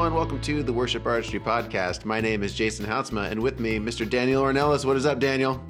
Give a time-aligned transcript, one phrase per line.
[0.00, 2.06] Everyone, welcome to the Worship Artistry Podcast.
[2.06, 4.08] My name is Jason Houtsma, and with me, Mr.
[4.08, 4.86] Daniel Ornelas.
[4.86, 5.62] What is up, Daniel?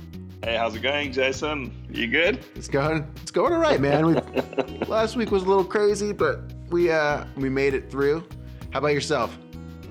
[0.44, 1.74] Hey, how's it going, Jason?
[1.90, 2.44] You good?
[2.54, 3.10] It's going.
[3.22, 4.06] It's going all right, man.
[4.06, 4.14] We,
[4.86, 8.24] last week was a little crazy, but we uh we made it through.
[8.70, 9.36] How about yourself?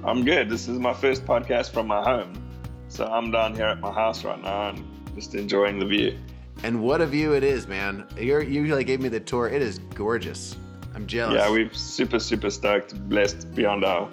[0.05, 0.49] I'm good.
[0.49, 2.41] This is my first podcast from my home,
[2.87, 6.17] so I'm down here at my house right now and just enjoying the view.
[6.63, 8.07] And what a view it is, man!
[8.17, 9.49] You're, you like gave me the tour.
[9.49, 10.55] It is gorgeous.
[10.95, 11.35] I'm jealous.
[11.35, 14.09] Yeah, we're super super stoked, blessed beyond our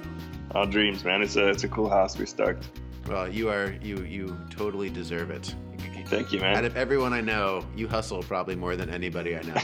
[0.52, 1.22] our dreams, man.
[1.22, 2.18] It's a it's a cool house.
[2.18, 2.70] We're stoked.
[3.08, 5.54] Well, you are you you totally deserve it.
[6.06, 6.56] Thank you, man.
[6.56, 9.54] Out of everyone I know, you hustle probably more than anybody I know.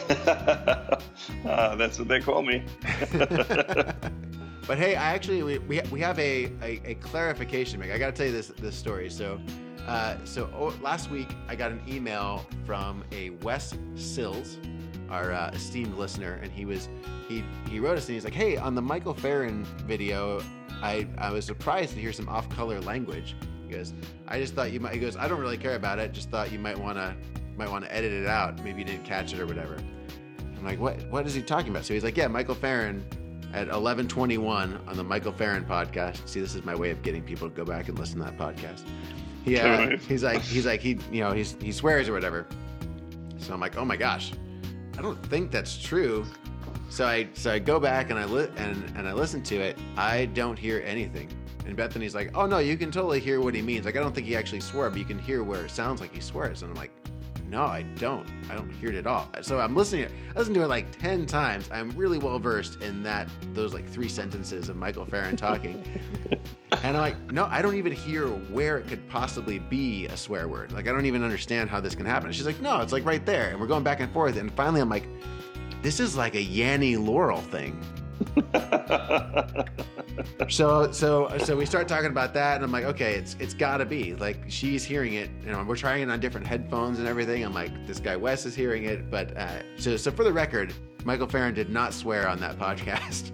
[1.49, 2.65] uh, that's what they call me.
[3.13, 7.93] but hey, I actually we, we, we have a, a, a clarification make.
[7.93, 9.09] I got to tell you this this story.
[9.09, 9.41] So
[9.87, 14.59] uh, so oh, last week I got an email from a Wes Sills,
[15.11, 16.89] our uh, esteemed listener, and he was
[17.29, 20.43] he he wrote us and he's like, hey, on the Michael Farren video,
[20.83, 23.37] I I was surprised to hear some off color language.
[23.67, 23.95] He goes,
[24.29, 24.95] I just thought you might.
[24.95, 26.13] He goes, I don't really care about it.
[26.13, 27.15] Just thought you might want to
[27.57, 28.63] might want to edit it out.
[28.65, 29.77] Maybe you didn't catch it or whatever.
[30.39, 31.85] I'm like, what what is he talking about?
[31.85, 33.05] So he's like, yeah, Michael Farren
[33.53, 36.29] at 11:21 on the Michael Farren podcast.
[36.29, 38.39] See, this is my way of getting people to go back and listen to that
[38.39, 38.83] podcast.
[39.45, 42.47] Yeah, uh, he's like he's like he you know he's he swears or whatever.
[43.39, 44.33] So I'm like, oh my gosh,
[44.97, 46.25] I don't think that's true.
[46.93, 49.79] So I so I go back and I li- and and I listen to it.
[49.97, 51.31] I don't hear anything.
[51.65, 53.87] And Bethany's like, oh no, you can totally hear what he means.
[53.87, 56.13] Like I don't think he actually swore, but you can hear where it sounds like
[56.13, 56.61] he swears.
[56.61, 56.91] And I'm like,
[57.49, 58.29] no, I don't.
[58.51, 59.27] I don't hear it at all.
[59.41, 60.05] So I'm listening.
[60.05, 61.71] I listened to it like ten times.
[61.73, 65.83] I'm really well versed in that those like three sentences of Michael Farren talking.
[66.83, 70.47] and I'm like, no, I don't even hear where it could possibly be a swear
[70.47, 70.73] word.
[70.73, 72.27] Like I don't even understand how this can happen.
[72.27, 73.49] And she's like, no, it's like right there.
[73.49, 74.37] And we're going back and forth.
[74.37, 75.07] And finally, I'm like,
[75.83, 77.79] this is like a Yanny Laurel thing.
[80.49, 83.85] so so so we start talking about that and i'm like okay it's it's gotta
[83.85, 87.45] be like she's hearing it you know we're trying it on different headphones and everything
[87.45, 90.73] i'm like this guy wes is hearing it but uh so so for the record
[91.05, 93.31] michael farren did not swear on that podcast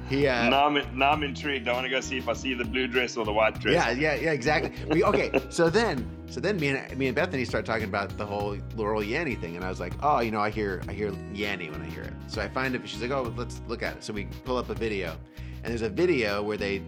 [0.08, 2.54] he uh now I'm, now I'm intrigued i want to go see if i see
[2.54, 6.08] the blue dress or the white dress yeah yeah yeah exactly we okay so then
[6.30, 9.56] so then me and me and Bethany start talking about the whole Laurel Yanny thing,
[9.56, 12.04] and I was like, oh, you know, I hear I hear Yanny when I hear
[12.04, 12.12] it.
[12.28, 12.88] So I find it.
[12.88, 14.04] She's like, oh, let's look at it.
[14.04, 15.16] So we pull up a video,
[15.64, 16.82] and there's a video where they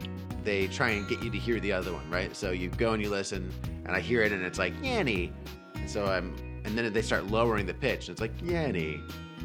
[0.44, 2.36] they try and get you to hear the other one, right?
[2.36, 3.52] So you go and you listen,
[3.84, 5.32] and I hear it, and it's like Yanny.
[5.74, 9.00] And so I'm, and then they start lowering the pitch, and it's like Yanny,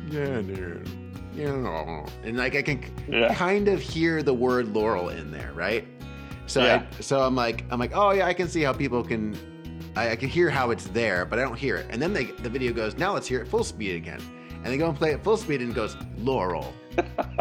[0.08, 0.86] Yanny,
[1.36, 3.34] Yanny, and like I can yeah.
[3.34, 5.88] kind of hear the word Laurel in there, right?
[6.46, 6.86] So yeah.
[6.90, 9.36] I, so I'm like I'm like, oh yeah, I can see how people can
[9.98, 11.88] I, I can hear how it's there, but I don't hear it.
[11.90, 14.22] And then they, the video goes, now let's hear it full speed again.
[14.64, 16.74] And they go and play it full speed and it goes, Laurel.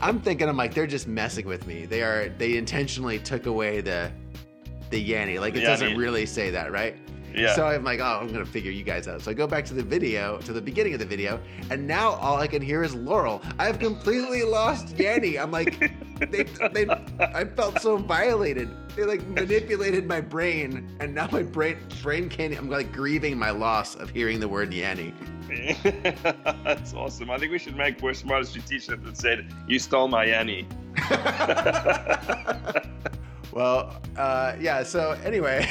[0.00, 1.86] I'm thinking, I'm like, they're just messing with me.
[1.86, 4.12] They are, they intentionally took away the,
[4.90, 5.40] the Yanny.
[5.40, 5.66] Like it Yanny.
[5.66, 6.96] doesn't really say that, right?
[7.34, 7.54] Yeah.
[7.54, 9.22] So I'm like, oh, I'm gonna figure you guys out.
[9.22, 11.40] So I go back to the video, to the beginning of the video,
[11.70, 13.42] and now all I can hear is Laurel.
[13.58, 15.40] I've completely lost Yanny.
[15.40, 15.78] I'm like,
[16.30, 16.86] they, they,
[17.18, 18.70] I felt so violated.
[18.94, 22.56] They like manipulated my brain, and now my brain, brain can't.
[22.56, 25.12] I'm like grieving my loss of hearing the word Yanny.
[26.64, 27.30] That's awesome.
[27.30, 30.66] I think we should make Artistry t-shirt that said, "You stole my Yanny."
[33.52, 34.84] well, uh, yeah.
[34.84, 35.68] So anyway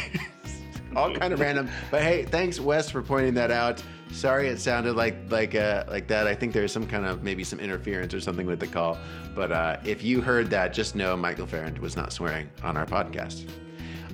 [0.96, 1.70] all kind of random.
[1.92, 3.84] But hey, thanks Wes for pointing that out.
[4.12, 6.28] Sorry, it sounded like like uh, like that.
[6.28, 8.98] I think there's some kind of maybe some interference or something with the call.
[9.36, 12.86] But uh, if you heard that, just know Michael Farren was not swearing on our
[12.86, 13.50] podcast.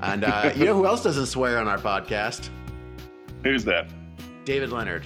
[0.02, 2.50] And uh, you know who else doesn't swear on our podcast?
[3.44, 3.90] Who's that?
[4.46, 5.06] David Leonard.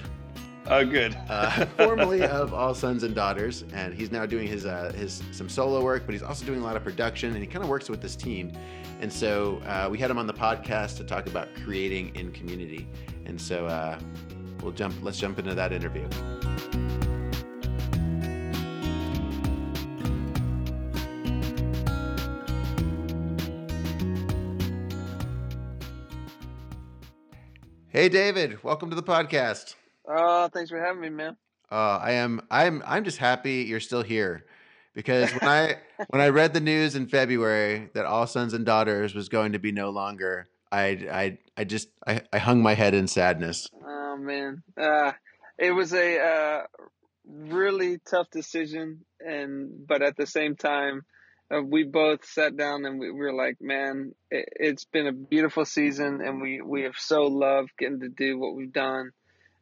[0.66, 1.14] Oh, good.
[1.28, 5.48] uh, formerly of All Sons and Daughters, and he's now doing his uh, his some
[5.48, 7.90] solo work, but he's also doing a lot of production, and he kind of works
[7.90, 8.50] with this team.
[9.00, 12.88] And so uh, we had him on the podcast to talk about creating in community.
[13.26, 13.98] And so uh,
[14.62, 14.94] we'll jump.
[15.02, 16.08] Let's jump into that interview.
[27.88, 28.64] Hey, David.
[28.64, 29.74] Welcome to the podcast.
[30.06, 31.36] Oh, thanks for having me, man.
[31.70, 32.42] Uh, I am.
[32.50, 32.82] I'm.
[32.86, 34.44] I'm just happy you're still here
[34.94, 35.76] because when I
[36.08, 39.58] when I read the news in February that All Sons and Daughters was going to
[39.58, 43.68] be no longer, I I I just I, I hung my head in sadness.
[43.84, 45.12] Oh man, uh,
[45.58, 46.62] it was a uh,
[47.26, 51.02] really tough decision, and but at the same time,
[51.52, 55.12] uh, we both sat down and we, we were like, man, it, it's been a
[55.12, 59.10] beautiful season, and we we have so loved getting to do what we've done,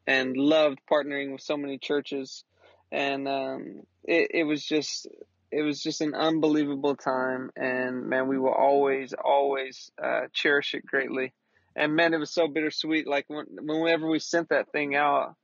[0.06, 2.44] and loved partnering with so many churches
[2.93, 5.08] and um, it, it was just
[5.50, 10.87] it was just an unbelievable time, and man, we will always, always uh, cherish it
[10.87, 11.34] greatly.
[11.76, 13.06] And man, it was so bittersweet.
[13.06, 15.34] Like when, whenever we sent that thing out,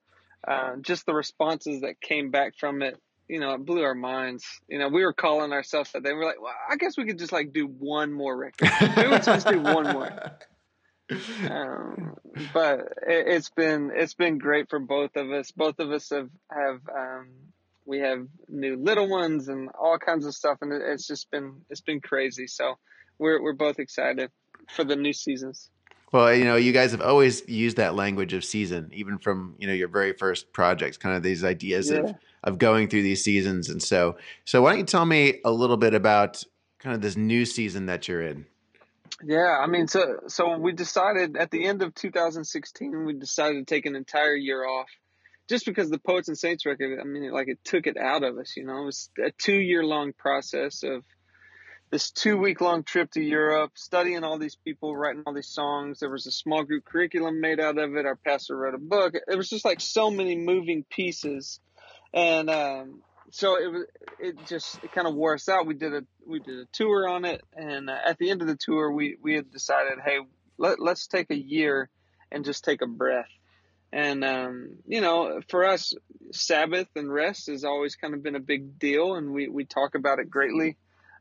[0.47, 4.47] uh, just the responses that came back from it, you know, it blew our minds.
[4.67, 6.03] You know, we were calling ourselves that.
[6.03, 8.71] They were like, well, I guess we could just like do one more record.
[8.97, 10.11] We just do one more.
[11.49, 12.17] Um,
[12.53, 15.51] but it, has been it's been great for both of us.
[15.51, 17.29] Both of us have have um,
[17.87, 21.81] we have new little ones and all kinds of stuff, and it's just been it's
[21.81, 22.47] been crazy.
[22.47, 22.75] So
[23.19, 24.31] we're we're both excited
[24.69, 25.71] for the new seasons.
[26.13, 29.67] Well, you know, you guys have always used that language of season, even from you
[29.67, 31.99] know your very first projects, kind of these ideas yeah.
[31.99, 32.15] of
[32.45, 33.69] of going through these seasons.
[33.69, 36.43] And so, so why don't you tell me a little bit about
[36.79, 38.47] kind of this new season that you're in?
[39.25, 43.75] Yeah, I mean, so so we decided at the end of 2016, we decided to
[43.75, 44.89] take an entire year off,
[45.49, 47.01] just because the Poets and Saints record.
[47.01, 48.57] I mean, like it took it out of us.
[48.57, 51.03] You know, it was a two year long process of
[51.91, 55.99] this two week long trip to Europe, studying all these people, writing all these songs.
[55.99, 58.07] There was a small group curriculum made out of it.
[58.07, 59.15] Our pastor wrote a book.
[59.15, 61.59] It was just like so many moving pieces,
[62.15, 63.91] and um, so it.
[64.21, 65.67] It just it kind of wore us out.
[65.67, 68.49] We did a we did a tour on it, and uh, at the end of
[68.49, 70.19] the tour, we we had decided, hey,
[70.57, 71.89] let let's take a year
[72.33, 73.29] and just take a breath.
[73.93, 75.95] And um, you know, for us,
[76.33, 79.95] Sabbath and rest has always kind of been a big deal, and we we talk
[79.95, 80.77] about it greatly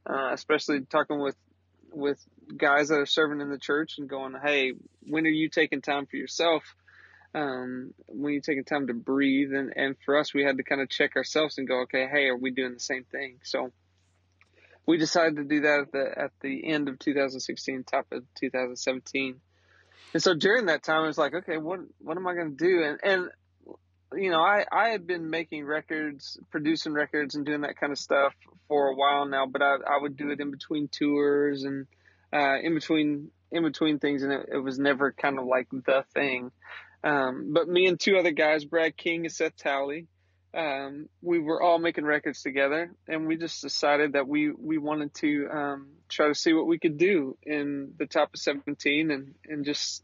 [0.08, 1.36] uh, especially talking with
[1.92, 2.20] with
[2.56, 4.74] guys that are serving in the church and going, hey,
[5.08, 6.64] when are you taking time for yourself?
[7.34, 9.54] Um, when you taking time to breathe?
[9.54, 12.28] And, and for us, we had to kind of check ourselves and go, okay, hey,
[12.28, 13.40] are we doing the same thing?
[13.44, 13.72] So
[14.86, 19.40] we decided to do that at the, at the end of 2016, top of 2017.
[20.14, 22.64] And so during that time, I was like, okay, what, what am I going to
[22.64, 22.84] do?
[22.84, 23.30] And, and
[24.16, 28.00] you know, I, I had been making records, producing records and doing that kind of
[28.00, 28.34] stuff
[28.68, 31.88] for a while now, but I, I would do it in between tours and
[32.34, 36.04] uh, in between in between things, and it, it was never kind of like the
[36.14, 36.52] thing.
[37.04, 40.08] Um, but me and two other guys, Brad King and Seth Talley,
[40.54, 45.14] um, we were all making records together, and we just decided that we we wanted
[45.16, 49.36] to um, try to see what we could do in the top of 17, and
[49.46, 50.04] and just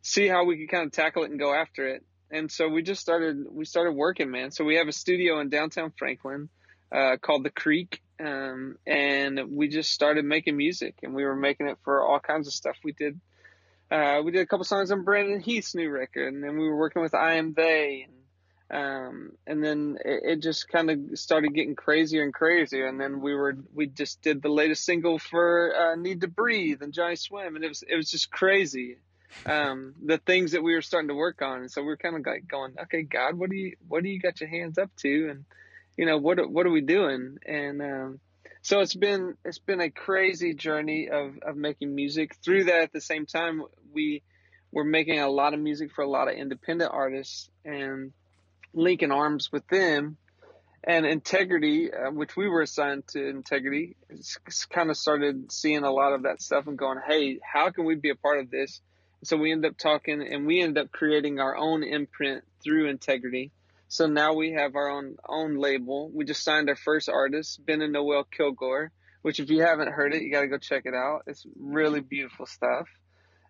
[0.00, 2.04] see how we could kind of tackle it and go after it.
[2.30, 4.50] And so we just started we started working man.
[4.50, 6.48] So we have a studio in downtown franklin
[6.90, 11.68] uh, called the Creak um, and we just started making music and we were making
[11.68, 12.76] it for all kinds of stuff.
[12.84, 13.20] We did
[13.92, 16.76] uh, we did a couple songs on brandon heath's new record and then we were
[16.76, 18.16] working with i am they and
[18.70, 23.20] um, and then it, it just kind of started getting crazier and crazier and then
[23.20, 27.68] we were we just did the latest single for uh, NEEDTOBREATHE and Johnnyswim and it
[27.68, 28.96] was it was just crazy
[29.46, 31.60] um, the things that we were starting to work on.
[31.60, 34.08] And so we are kind of like going, okay, God, what do you, what do
[34.08, 35.28] you got your hands up to?
[35.30, 35.44] And,
[35.96, 37.38] you know, what, what are we doing?
[37.46, 38.20] And, um,
[38.62, 42.82] so it's been, it's been a crazy journey of, of making music through that.
[42.82, 43.62] At the same time,
[43.92, 44.22] we
[44.70, 48.12] were making a lot of music for a lot of independent artists and
[48.72, 50.16] linking arms with them
[50.84, 53.96] and integrity, uh, which we were assigned to integrity,
[54.70, 57.94] kind of started seeing a lot of that stuff and going, Hey, how can we
[57.94, 58.80] be a part of this?
[59.24, 63.52] So we end up talking and we end up creating our own imprint through integrity.
[63.92, 66.10] So now we have our own own label.
[66.14, 70.14] We just signed our first artist, Ben and Noelle Kilgore, which if you haven't heard
[70.14, 71.24] it, you got to go check it out.
[71.26, 72.88] It's really beautiful stuff.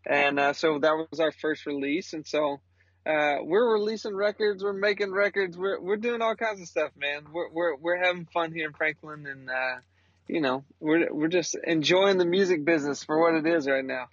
[0.04, 2.12] And uh, so that was our first release.
[2.12, 2.60] And so
[3.06, 7.26] uh, we're releasing records, we're making records, we're we're doing all kinds of stuff, man.
[7.32, 9.76] We're we're we're having fun here in Franklin, and uh,
[10.26, 14.08] you know, we're we're just enjoying the music business for what it is right now.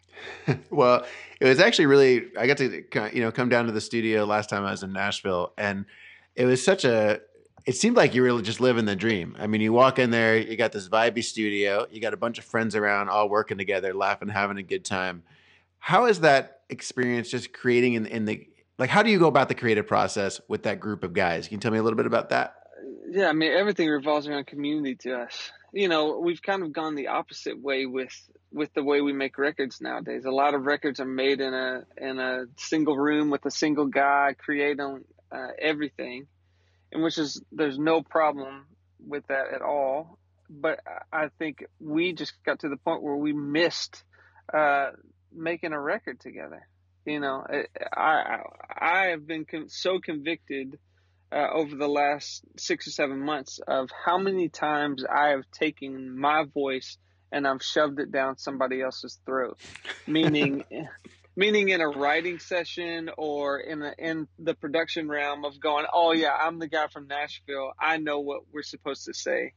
[0.69, 1.07] well,
[1.41, 2.83] it was actually really I got to
[3.13, 5.85] you know come down to the studio last time I was in Nashville, and
[6.39, 7.19] it was such a.
[7.65, 9.35] It seemed like you were just living the dream.
[9.37, 12.39] I mean, you walk in there, you got this vibey studio, you got a bunch
[12.39, 15.21] of friends around, all working together, laughing, having a good time.
[15.79, 18.89] How is that experience just creating in, in the like?
[18.89, 21.49] How do you go about the creative process with that group of guys?
[21.49, 22.55] Can you tell me a little bit about that?
[23.11, 26.95] Yeah, I mean, everything revolves around community to us you know we've kind of gone
[26.95, 28.13] the opposite way with
[28.51, 31.83] with the way we make records nowadays a lot of records are made in a
[31.97, 36.27] in a single room with a single guy creating uh, everything
[36.91, 38.65] and which is there's no problem
[39.05, 40.17] with that at all
[40.49, 40.79] but
[41.11, 44.03] i think we just got to the point where we missed
[44.53, 44.89] uh,
[45.31, 46.67] making a record together
[47.05, 47.45] you know
[47.95, 48.39] i
[48.79, 50.77] i have been so convicted
[51.31, 56.17] uh, over the last six or seven months of how many times I have taken
[56.17, 56.97] my voice
[57.31, 59.59] and I've shoved it down somebody else's throat,
[60.07, 60.63] meaning.
[61.39, 66.11] meaning in a writing session or in the in the production realm of going, oh
[66.13, 67.71] yeah, I'm the guy from Nashville.
[67.79, 69.53] I know what we're supposed to say.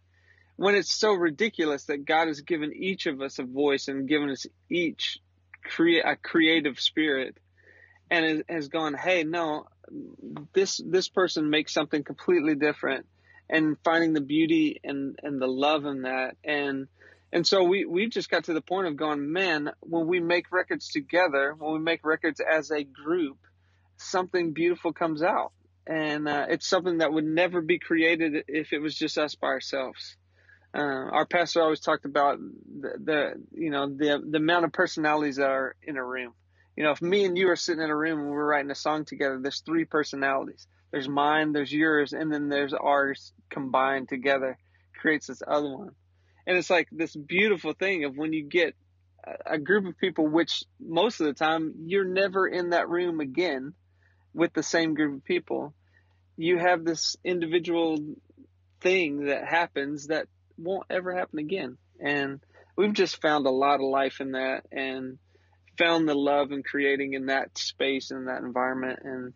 [0.57, 4.31] when it's so ridiculous that God has given each of us a voice and given
[4.31, 5.19] us each
[5.65, 7.37] create a creative spirit
[8.11, 9.67] and has gone, hey, no,
[10.55, 13.07] this this person makes something completely different,
[13.51, 16.89] and finding the beauty and and the love in that, and
[17.33, 20.53] and so we we just got to the point of going, man, when we make
[20.53, 23.39] records together, when we make records as a group,
[23.97, 25.53] something beautiful comes out,
[25.87, 29.49] and uh, it's something that would never be created if it was just us by
[29.49, 30.17] ourselves.
[30.75, 35.37] Uh, our pastor always talked about the, the, you know the the amount of personalities
[35.37, 36.33] that are in a room.
[36.77, 38.75] You know, if me and you are sitting in a room and we're writing a
[38.75, 40.67] song together, there's three personalities.
[40.91, 44.59] There's mine, there's yours, and then there's ours combined together
[45.03, 45.91] creates this other one.
[46.47, 48.75] And it's like this beautiful thing of when you get
[49.47, 53.75] a group of people, which most of the time you're never in that room again
[54.35, 55.75] with the same group of people.
[56.37, 57.99] You have this individual
[58.81, 60.27] thing that happens that
[60.59, 61.77] won't ever happen again.
[62.01, 62.41] And
[62.77, 65.19] we've just found a lot of life in that and
[65.79, 69.01] found the love and creating in that space and that environment.
[69.05, 69.33] And,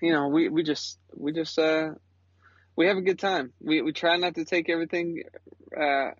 [0.00, 1.90] you know, we, we just, we just, uh,
[2.76, 3.52] we have a good time.
[3.60, 5.22] We, we try not to take everything,
[5.78, 6.10] uh,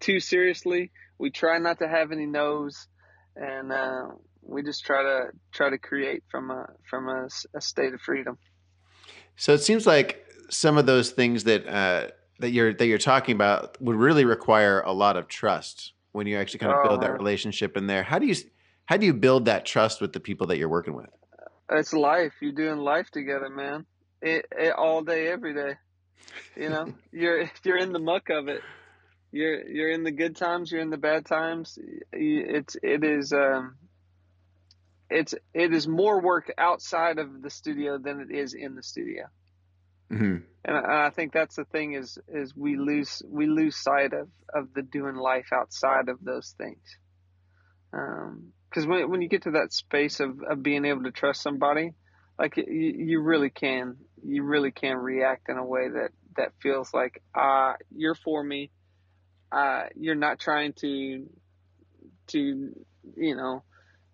[0.00, 0.90] too seriously.
[1.18, 2.88] We try not to have any no's
[3.36, 4.08] and, uh,
[4.42, 8.38] we just try to try to create from a from a, a state of freedom.
[9.36, 12.08] So it seems like some of those things that uh,
[12.40, 16.36] that you're that you're talking about would really require a lot of trust when you
[16.36, 17.14] actually kind of build that oh.
[17.14, 18.02] relationship in there.
[18.02, 18.34] How do you
[18.86, 21.08] how do you build that trust with the people that you're working with?
[21.70, 22.32] It's life.
[22.40, 23.86] You're doing life together, man.
[24.20, 25.76] It, it all day, every day.
[26.56, 28.60] You know, you're you're in the muck of it.
[29.30, 30.70] You're you're in the good times.
[30.70, 31.78] You're in the bad times.
[32.12, 33.76] It's it is um,
[35.10, 39.24] it's it is more work outside of the studio than it is in the studio.
[40.12, 40.44] Mm-hmm.
[40.64, 44.74] And, I, think that's the thing is is we lose we lose sight of of
[44.74, 46.82] the doing life outside of those things.
[47.90, 51.42] Because um, when when you get to that space of of being able to trust
[51.42, 51.94] somebody,
[52.38, 56.92] like you, you really can you really can react in a way that that feels
[56.94, 58.70] like ah uh, you're for me.
[59.50, 61.28] Uh, you're not trying to
[62.28, 62.74] to
[63.16, 63.62] you know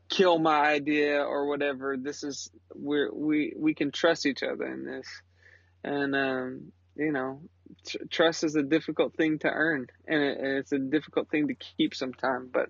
[0.08, 1.96] kill my idea or whatever.
[1.96, 5.06] This is we we we can trust each other in this
[5.84, 7.40] and um, you know,
[7.86, 11.48] tr- trust is a difficult thing to earn, and, it, and it's a difficult thing
[11.48, 12.50] to keep sometimes.
[12.52, 12.68] But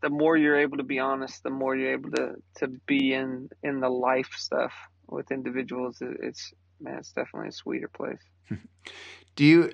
[0.00, 3.50] the more you're able to be honest, the more you're able to to be in
[3.62, 4.72] in the life stuff
[5.06, 5.98] with individuals.
[6.00, 8.20] It's man, it's definitely a sweeter place.
[9.36, 9.72] Do you?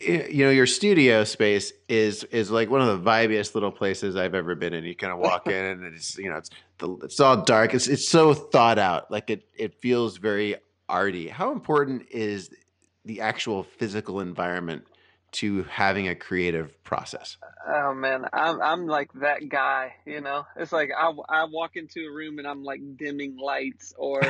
[0.00, 4.16] Eh, you know your studio space is is like one of the vibiest little places
[4.16, 4.84] I've ever been in.
[4.84, 7.74] You kind of walk in and it's you know it's the, it's all dark.
[7.74, 9.10] It's it's so thought out.
[9.10, 10.56] Like it it feels very
[10.88, 11.28] arty.
[11.28, 12.50] How important is
[13.04, 14.86] the actual physical environment
[15.32, 17.36] to having a creative process?
[17.66, 19.94] Oh man, I'm I'm like that guy.
[20.04, 23.94] You know, it's like I I walk into a room and I'm like dimming lights,
[23.96, 24.20] or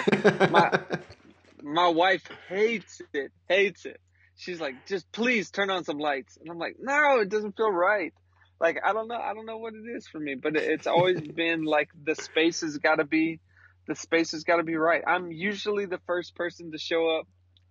[0.51, 0.81] my
[1.63, 4.01] my wife hates it, hates it.
[4.37, 7.71] She's like, just please turn on some lights, and I'm like, no, it doesn't feel
[7.71, 8.13] right.
[8.61, 11.21] Like I don't know, I don't know what it is for me, but it's always
[11.37, 13.41] been like the space has got to be
[13.87, 15.03] the space has got to be right.
[15.07, 17.27] I'm usually the first person to show up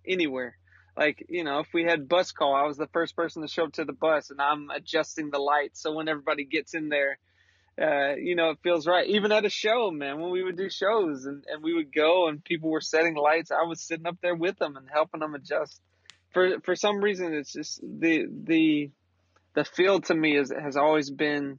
[0.06, 0.56] anywhere.
[0.96, 3.64] Like, you know, if we had bus call, I was the first person to show
[3.64, 5.80] up to the bus and I'm adjusting the lights.
[5.82, 7.18] So when everybody gets in there,
[7.80, 9.06] uh, you know, it feels right.
[9.08, 12.28] Even at a show, man, when we would do shows and, and we would go
[12.28, 15.34] and people were setting lights, I was sitting up there with them and helping them
[15.34, 15.80] adjust.
[16.32, 18.90] For, for some reason, it's just the, the,
[19.54, 21.58] the feel to me is, has always been,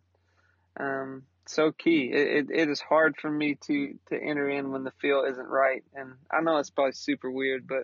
[0.80, 2.12] um, so key.
[2.14, 5.48] It, it, it is hard for me to to enter in when the feel isn't
[5.48, 7.84] right, and I know it's probably super weird, but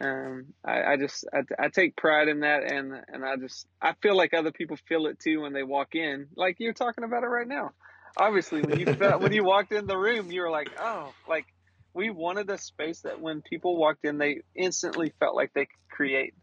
[0.00, 3.94] um, I, I just I, I take pride in that, and and I just I
[4.02, 7.24] feel like other people feel it too when they walk in, like you're talking about
[7.24, 7.72] it right now.
[8.16, 11.46] Obviously, when you felt when you walked in the room, you were like, oh, like
[11.94, 15.90] we wanted a space that when people walked in, they instantly felt like they could
[15.90, 16.34] create,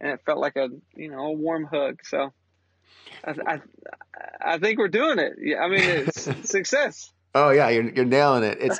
[0.00, 2.00] and it felt like a you know a warm hug.
[2.04, 2.32] So
[3.24, 3.60] I, I,
[4.42, 5.32] I think we're doing it.
[5.40, 7.10] Yeah, I mean, it's success.
[7.34, 8.58] Oh yeah, you're you're nailing it.
[8.60, 8.78] It's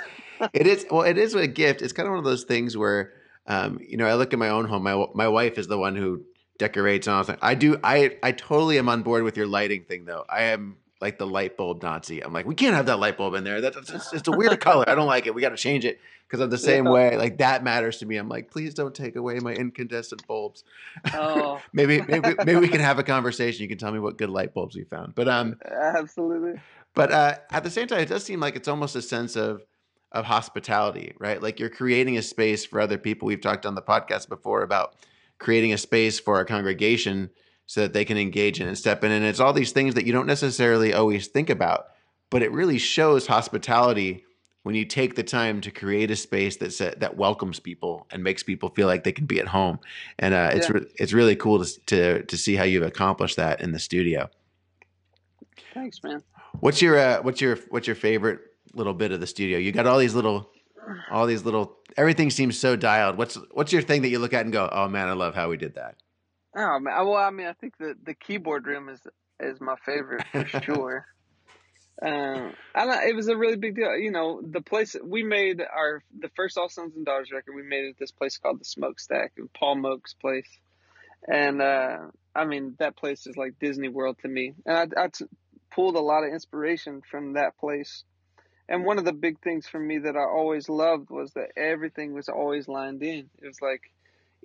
[0.52, 1.82] it is well, it is a gift.
[1.82, 3.12] It's kind of one of those things where,
[3.50, 4.84] um, you know, I look at my own home.
[4.84, 6.22] My my wife is the one who
[6.56, 7.40] decorates and all that.
[7.42, 7.78] I do.
[7.82, 10.24] I I totally am on board with your lighting thing though.
[10.28, 12.22] I am like the light bulb Nazi.
[12.22, 13.60] I'm like, we can't have that light bulb in there.
[13.60, 14.88] That's it's, it's a weird color.
[14.88, 15.34] I don't like it.
[15.34, 16.92] We got to change it because I'm the same yeah.
[16.92, 17.16] way.
[17.16, 18.18] Like that matters to me.
[18.18, 20.62] I'm like, please don't take away my incandescent bulbs.
[21.12, 21.60] Oh.
[21.72, 23.62] maybe maybe maybe we can have a conversation.
[23.62, 25.16] You can tell me what good light bulbs you found.
[25.16, 26.60] But um, absolutely.
[26.94, 29.62] But uh, at the same time, it does seem like it's almost a sense of
[30.12, 31.42] of hospitality, right?
[31.42, 33.26] Like you're creating a space for other people.
[33.26, 34.96] We've talked on the podcast before about
[35.38, 37.30] creating a space for our congregation
[37.66, 39.12] so that they can engage in and step in.
[39.12, 41.86] And it's all these things that you don't necessarily always think about,
[42.28, 44.24] but it really shows hospitality
[44.62, 48.42] when you take the time to create a space that's that welcomes people and makes
[48.42, 49.78] people feel like they can be at home.
[50.18, 53.60] And uh, it's re- it's really cool to, to to see how you've accomplished that
[53.60, 54.28] in the studio.
[55.72, 56.22] Thanks, man.
[56.58, 58.40] What's your uh, what's your what's your favorite
[58.72, 59.58] little bit of the studio?
[59.58, 60.50] You got all these little
[61.10, 63.16] all these little everything seems so dialed.
[63.16, 65.48] What's what's your thing that you look at and go, "Oh man, I love how
[65.48, 65.96] we did that."
[66.56, 69.00] Oh man, well, I mean, I think the the keyboard room is
[69.38, 71.06] is my favorite for sure.
[72.02, 73.94] Um, it was a really big deal.
[73.96, 77.54] You know, the place we made our the first All Sons and Daughters record.
[77.54, 80.48] We made it at this place called the Smoakstack, and Paul Moak's place,
[81.28, 81.98] and uh,
[82.34, 84.54] I mean that place is like Disney World to me.
[84.64, 85.26] And I, I t-
[85.70, 88.04] pulled a lot of inspiration from that place.
[88.70, 92.14] And one of the big things for me that I always loved was that everything
[92.14, 93.28] was always lined in.
[93.42, 93.82] It was like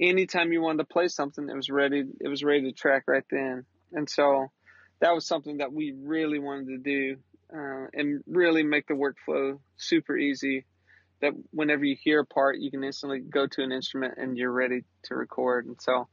[0.01, 2.03] anytime you wanted to play something, it was ready.
[2.19, 3.65] It was ready to track right then.
[3.93, 4.47] And so
[4.99, 7.17] that was something that we really wanted to do
[7.53, 10.65] uh, and really make the workflow super easy.
[11.21, 14.51] That whenever you hear a part, you can instantly go to an instrument and you're
[14.51, 15.67] ready to record.
[15.67, 16.07] And so,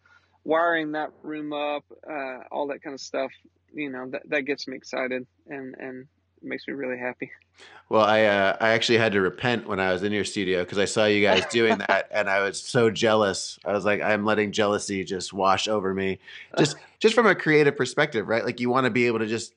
[0.45, 3.31] wiring that room up, uh, all that kind of stuff,
[3.73, 6.07] you know, that that gets me excited and and
[6.45, 7.31] makes me really happy.
[7.89, 10.79] Well, I uh, I actually had to repent when I was in your studio because
[10.79, 13.59] I saw you guys doing that, and I was so jealous.
[13.65, 16.19] I was like, I'm letting jealousy just wash over me,
[16.59, 18.45] just just from a creative perspective, right?
[18.45, 19.55] Like you want to be able to just,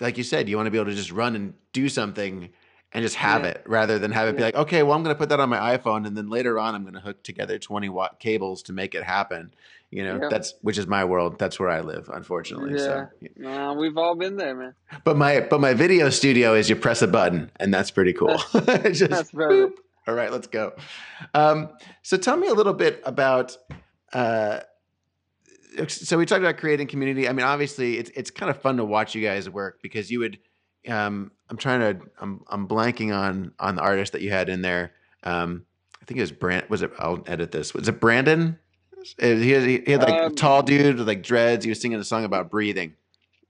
[0.00, 2.50] like you said, you want to be able to just run and do something
[2.94, 3.50] and just have yeah.
[3.50, 4.36] it rather than have it yeah.
[4.36, 6.58] be like, okay, well, I'm going to put that on my iPhone, and then later
[6.58, 9.52] on, I'm going to hook together 20 watt cables to make it happen.
[9.94, 10.28] You know, yeah.
[10.28, 11.38] that's which is my world.
[11.38, 12.72] That's where I live, unfortunately.
[12.72, 13.72] Yeah, so, yeah.
[13.74, 14.74] we've all been there, man.
[15.04, 18.42] But my but my video studio is you press a button, and that's pretty cool.
[18.52, 19.70] That's, just, that's very.
[20.08, 20.72] All right, let's go.
[21.32, 21.68] Um,
[22.02, 23.56] so tell me a little bit about.
[24.12, 24.62] Uh,
[25.86, 27.28] so we talked about creating community.
[27.28, 30.18] I mean, obviously, it's it's kind of fun to watch you guys work because you
[30.18, 30.40] would.
[30.88, 32.04] Um, I'm trying to.
[32.20, 34.90] I'm I'm blanking on on the artist that you had in there.
[35.22, 35.66] Um,
[36.02, 36.68] I think it was Brand.
[36.68, 36.90] Was it?
[36.98, 37.74] I'll edit this.
[37.74, 38.58] Was it Brandon?
[39.18, 41.64] He had, he had like um, a tall dude with like dreads.
[41.64, 42.94] He was singing a song about breathing.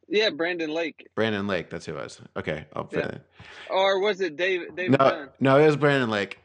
[0.09, 1.09] Yeah, Brandon Lake.
[1.15, 2.21] Brandon Lake, that's who it was.
[2.37, 3.19] Okay, I'll yeah.
[3.71, 4.37] Or was it?
[4.37, 5.29] David no, Dunn?
[5.41, 6.39] no, it was Brandon Lake.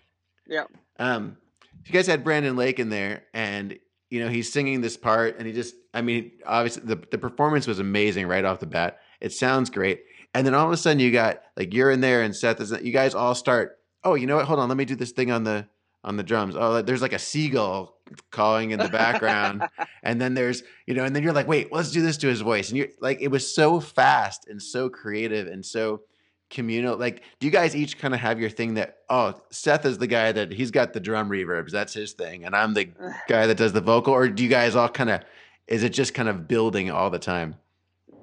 [0.47, 0.63] Yeah.
[0.97, 1.37] Um,
[1.85, 3.77] you guys had Brandon Lake in there, and
[4.09, 7.67] you know he's singing this part, and he just, I mean, obviously the the performance
[7.67, 8.99] was amazing right off the bat.
[9.21, 12.21] It sounds great, and then all of a sudden you got like you're in there,
[12.21, 12.71] and Seth is.
[12.71, 13.77] You guys all start.
[14.03, 14.45] Oh, you know what?
[14.45, 15.67] Hold on, let me do this thing on the
[16.03, 16.55] on the drums.
[16.57, 17.97] Oh, there's like a seagull
[18.31, 19.63] calling in the background.
[20.03, 22.41] and then there's, you know, and then you're like, wait, let's do this to his
[22.41, 22.69] voice.
[22.69, 26.01] And you're like, it was so fast and so creative and so
[26.49, 26.97] communal.
[26.97, 30.07] Like, do you guys each kind of have your thing that, oh, Seth is the
[30.07, 32.45] guy that he's got the drum reverbs, that's his thing.
[32.45, 32.85] And I'm the
[33.27, 34.13] guy that does the vocal?
[34.13, 35.21] Or do you guys all kind of,
[35.67, 37.55] is it just kind of building all the time?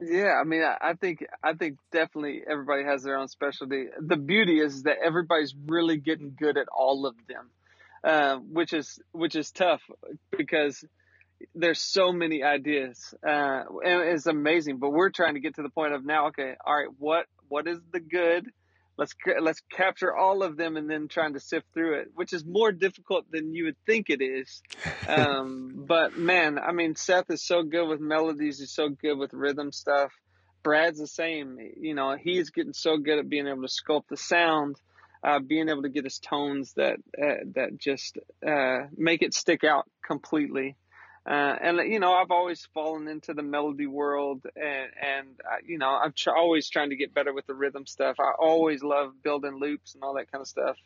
[0.00, 3.86] Yeah, I mean, I think I think definitely everybody has their own specialty.
[3.98, 7.50] The beauty is that everybody's really getting good at all of them.
[8.04, 9.82] Uh, which is which is tough
[10.36, 10.84] because
[11.54, 14.78] there's so many ideas uh, and it's amazing.
[14.78, 16.28] But we're trying to get to the point of now.
[16.28, 18.48] Okay, all right, what what is the good?
[18.98, 22.44] Let's let's capture all of them and then trying to sift through it, which is
[22.46, 24.62] more difficult than you would think it is.
[25.08, 28.58] Um, but man, I mean, Seth is so good with melodies.
[28.58, 30.10] He's so good with rhythm stuff.
[30.64, 31.58] Brad's the same.
[31.80, 34.80] You know, he's getting so good at being able to sculpt the sound
[35.22, 39.64] uh, being able to get us tones that uh, that just uh, make it stick
[39.64, 40.76] out completely.
[41.28, 45.78] Uh, and you know, I've always fallen into the melody world, and and uh, you
[45.78, 48.16] know, I'm tr- always trying to get better with the rhythm stuff.
[48.20, 50.76] I always love building loops and all that kind of stuff.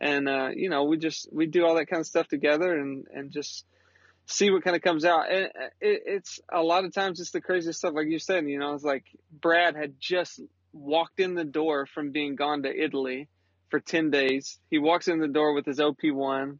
[0.00, 3.06] And uh, you know, we just we do all that kind of stuff together, and
[3.14, 3.64] and just
[4.26, 5.30] see what kind of comes out.
[5.30, 5.44] And
[5.80, 8.48] it, it's a lot of times it's the craziest stuff, like you said.
[8.48, 10.40] You know, it's like Brad had just
[10.72, 13.28] walked in the door from being gone to Italy
[13.70, 14.58] for 10 days.
[14.70, 16.58] He walks in the door with his OP1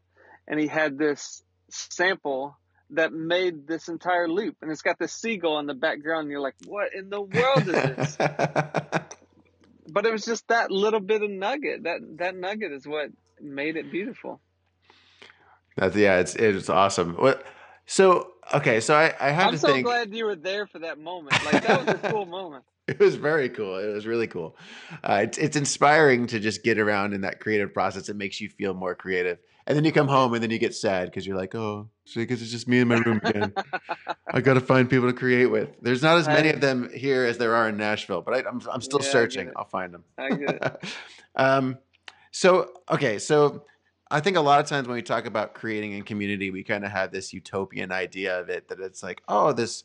[0.49, 2.57] and he had this sample
[2.91, 6.41] that made this entire loop and it's got this seagull in the background and you're
[6.41, 8.17] like, what in the world is this?
[9.89, 11.85] but it was just that little bit of nugget.
[11.85, 14.41] That that nugget is what made it beautiful.
[15.77, 17.15] That's yeah, it's it's awesome.
[17.15, 17.45] What
[17.87, 20.81] so okay, so I, I have I'm to so think glad you were there for
[20.81, 21.45] that moment.
[21.45, 22.65] Like that was a cool moment.
[22.89, 23.79] It was very cool.
[23.79, 24.57] It was really cool.
[25.03, 28.09] Uh, it's it's inspiring to just get around in that creative process.
[28.09, 30.73] It makes you feel more creative, and then you come home and then you get
[30.73, 33.53] sad because you're like, oh, because it's just me in my room again.
[34.33, 35.71] I got to find people to create with.
[35.83, 38.61] There's not as many of them here as there are in Nashville, but I, am
[38.61, 39.51] I'm, I'm still yeah, searching.
[39.57, 40.05] I'll find them.
[40.17, 40.85] I get it.
[41.35, 41.79] um,
[42.31, 43.65] so okay, so
[44.13, 46.85] I think a lot of times when we talk about creating a community, we kind
[46.85, 49.83] of have this utopian idea of it that it's like, oh, this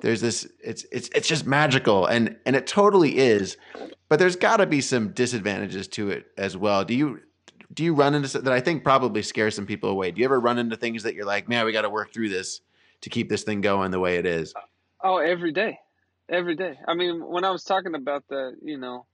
[0.00, 3.56] there's this it's it's it's just magical and and it totally is.
[4.08, 6.84] But there's got to be some disadvantages to it as well.
[6.84, 7.20] Do you
[7.72, 10.10] do you run into that I think probably scares some people away?
[10.10, 12.28] Do you ever run into things that you're like, man, we got to work through
[12.28, 12.60] this
[13.02, 14.54] to keep this thing going the way it is?
[15.02, 15.78] Oh, every day,
[16.28, 16.78] every day.
[16.86, 19.06] I mean, when I was talking about the, you know,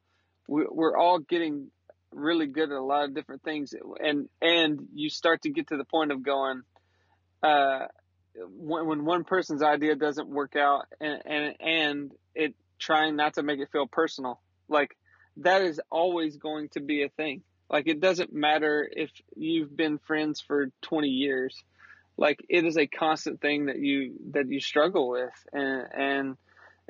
[0.46, 1.68] we, we're all getting
[2.12, 5.76] really good at a lot of different things, and and you start to get to
[5.76, 6.62] the point of going,
[7.42, 7.86] uh,
[8.34, 13.42] when, when one person's idea doesn't work out, and and and it trying not to
[13.42, 14.96] make it feel personal, like
[15.38, 17.42] that is always going to be a thing.
[17.68, 21.56] Like it doesn't matter if you've been friends for 20 years
[22.20, 26.36] like it is a constant thing that you that you struggle with and and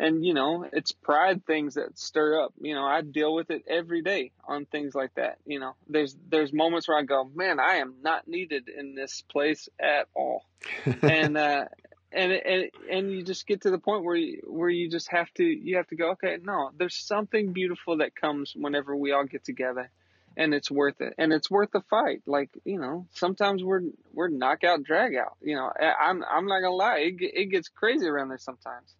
[0.00, 2.52] and you know it's pride things that stir up.
[2.60, 5.74] You know i deal with it every day on things like that you know.
[5.88, 10.08] There's there's moments where i go man i am not needed in this place at
[10.14, 10.44] all.
[11.02, 11.66] And uh
[12.12, 15.32] and and and you just get to the point where you, where you just have
[15.34, 19.24] to you have to go okay no there's something beautiful that comes whenever we all
[19.24, 19.90] get together
[20.36, 22.22] and it's worth it and it's worth the fight.
[22.26, 23.82] Like you know sometimes we're
[24.12, 25.70] we're knockout drag out you know.
[25.78, 28.94] I'm i'm not gonna lie it, it gets crazy around there sometimes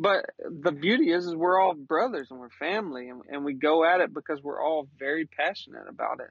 [0.00, 3.84] but the beauty is is we're all brothers and we're family and, and we go
[3.84, 6.30] at it because we're all very passionate about it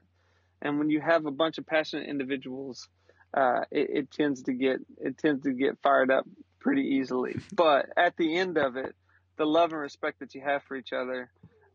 [0.62, 2.88] and when you have a bunch of passionate individuals
[3.32, 6.26] uh, it, it tends to get it tends to get fired up
[6.58, 8.94] pretty easily but at the end of it
[9.36, 11.30] the love and respect that you have for each other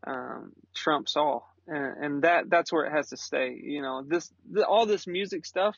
[0.06, 3.58] um, trumps all and, and that that's where it has to stay.
[3.60, 5.76] You know, this the, all this music stuff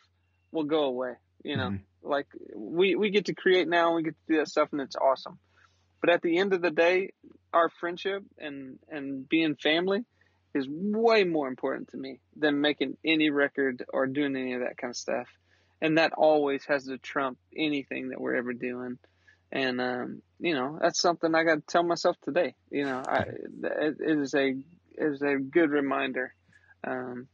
[0.53, 1.13] will go away.
[1.45, 2.09] You know, mm-hmm.
[2.09, 4.97] like we we get to create now, we get to do that stuff, and it's
[4.97, 5.39] awesome.
[6.01, 7.11] But at the end of the day,
[7.53, 10.05] our friendship and and being family
[10.55, 14.77] is way more important to me than making any record or doing any of that
[14.79, 15.29] kind of stuff.
[15.81, 18.99] And that always has to trump anything that we're ever doing.
[19.53, 22.55] And um, you know, that's something I got to tell myself today.
[22.71, 24.55] You know, I it, it is a
[24.97, 26.35] is a good reminder
[26.87, 27.29] um,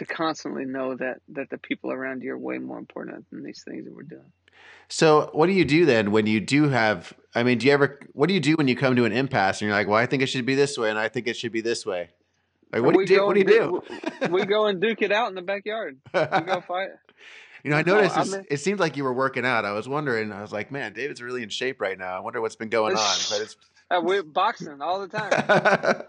[0.00, 3.62] to constantly know that that the people around you are way more important than these
[3.62, 4.32] things that we're doing.
[4.88, 7.12] So, what do you do then when you do have?
[7.34, 8.00] I mean, do you ever?
[8.12, 10.06] What do you do when you come to an impasse and you're like, "Well, I
[10.06, 12.08] think it should be this way, and I think it should be this way."
[12.72, 13.26] Like, what do you do?
[13.26, 14.28] What do you do?
[14.30, 15.98] we go and duke it out in the backyard.
[16.14, 16.88] We go fight.
[17.62, 19.66] You know, I noticed no, it seemed like you were working out.
[19.66, 20.32] I was wondering.
[20.32, 22.16] I was like, man, David's really in shape right now.
[22.16, 23.16] I wonder what's been going on.
[23.28, 23.56] But it's
[23.90, 26.04] uh, we're boxing all the time.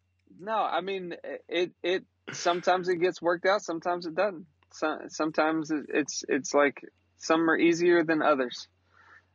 [0.40, 1.14] no, I mean
[1.48, 1.72] it.
[1.82, 4.46] It sometimes it gets worked out, sometimes it doesn't.
[4.72, 6.82] So, sometimes it's it's like
[7.18, 8.68] some are easier than others.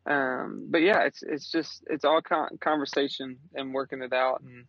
[0.06, 4.65] Um, but yeah, it's it's just it's all con- conversation and working it out, and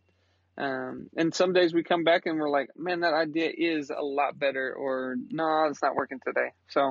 [0.57, 4.03] um, and some days we come back and we're like, man, that idea is a
[4.03, 6.49] lot better, or no, it's not working today.
[6.69, 6.81] So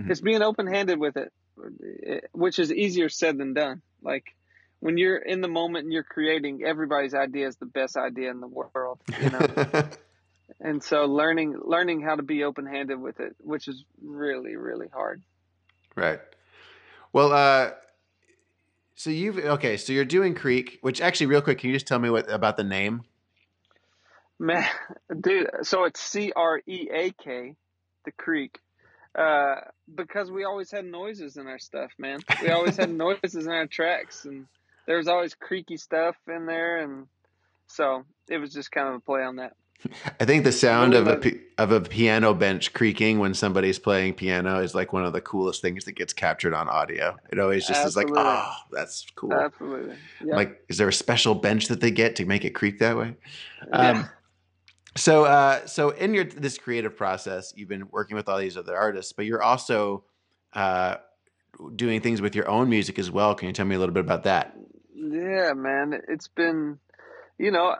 [0.00, 0.10] mm-hmm.
[0.10, 1.32] it's being open handed with it,
[2.32, 3.82] which is easier said than done.
[4.00, 4.24] Like
[4.80, 8.40] when you're in the moment and you're creating, everybody's idea is the best idea in
[8.40, 9.88] the world, you know.
[10.60, 14.88] and so learning learning how to be open handed with it, which is really really
[14.88, 15.22] hard.
[15.94, 16.20] Right.
[17.12, 17.70] Well, uh,
[18.94, 19.76] so you've okay.
[19.76, 22.56] So you're doing Creak, which actually, real quick, can you just tell me what about
[22.56, 23.02] the name?
[24.38, 24.66] Man,
[25.20, 25.50] dude.
[25.62, 27.54] So it's C R E A K,
[28.04, 28.58] the Creak.
[29.14, 29.56] Uh,
[29.92, 32.20] because we always had noises in our stuff, man.
[32.42, 34.46] We always had noises in our tracks, and
[34.86, 37.06] there was always creaky stuff in there, and
[37.66, 39.54] so it was just kind of a play on that.
[40.20, 41.20] I think the sound of a
[41.56, 45.62] of a piano bench creaking when somebody's playing piano is like one of the coolest
[45.62, 47.16] things that gets captured on audio.
[47.30, 48.12] It always just Absolutely.
[48.12, 49.32] is like, oh, that's cool.
[49.32, 49.96] Absolutely.
[50.24, 50.36] Yep.
[50.36, 53.14] Like, is there a special bench that they get to make it creak that way?
[53.72, 53.90] Yeah.
[53.90, 54.08] Um,
[54.96, 58.76] so, uh, so in your this creative process, you've been working with all these other
[58.76, 60.04] artists, but you're also
[60.54, 60.96] uh,
[61.76, 63.34] doing things with your own music as well.
[63.36, 64.56] Can you tell me a little bit about that?
[64.92, 66.00] Yeah, man.
[66.08, 66.78] It's been,
[67.38, 67.76] you know,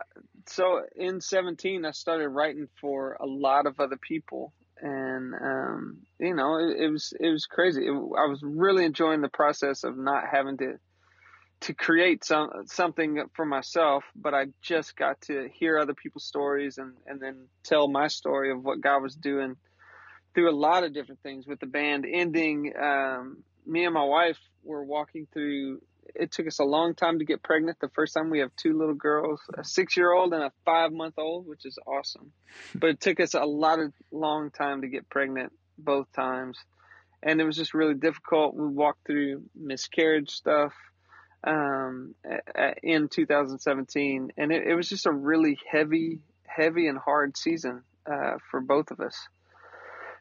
[0.49, 4.53] so in 17, I started writing for a lot of other people.
[4.81, 7.87] And, um, you know, it, it, was, it was crazy.
[7.87, 10.79] It, I was really enjoying the process of not having to,
[11.63, 16.79] to create some, something for myself, but I just got to hear other people's stories
[16.79, 19.57] and, and then tell my story of what God was doing
[20.35, 22.73] through a lot of different things with the band ending.
[22.81, 25.81] Um, me and my wife were walking through
[26.15, 27.79] it took us a long time to get pregnant.
[27.81, 30.93] The first time we have two little girls, a six year old and a five
[30.93, 32.33] month old, which is awesome.
[32.75, 36.59] But it took us a lot of long time to get pregnant both times.
[37.23, 38.55] And it was just really difficult.
[38.55, 40.73] We walked through miscarriage stuff
[41.45, 42.15] um,
[42.83, 48.39] in 2017, and it, it, was just a really heavy, heavy and hard season uh,
[48.51, 49.17] for both of us.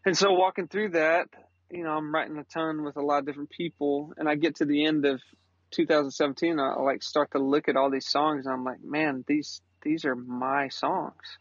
[0.05, 1.27] and so walking through that,
[1.71, 4.57] you know, I'm writing a ton with a lot of different people, and I get
[4.57, 5.21] to the end of
[5.71, 9.61] 2017, I like start to look at all these songs, and I'm like, man, these
[9.81, 11.37] these are my songs.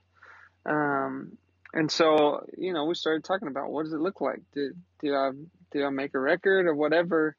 [0.65, 1.39] Um,
[1.73, 4.41] and so, you know, we started talking about what does it look like?
[4.53, 5.31] Did did I
[5.71, 7.37] did I make a record or whatever?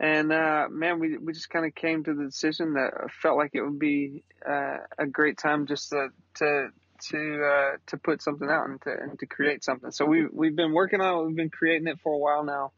[0.00, 3.36] And uh, man, we we just kind of came to the decision that I felt
[3.36, 6.68] like it would be uh, a great time just to to
[7.10, 9.90] to uh, to put something out and to and to create something.
[9.90, 11.26] So we we've been working on it.
[11.26, 12.72] We've been creating it for a while now,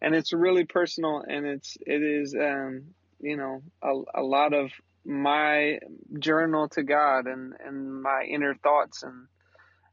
[0.00, 2.84] and it's really personal and it's it is um,
[3.20, 4.70] you know a, a lot of
[5.04, 5.78] my
[6.18, 9.26] journal to God and and my inner thoughts and